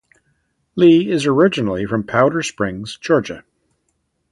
[0.75, 3.43] Lee is originally from Powder Springs, Georgia.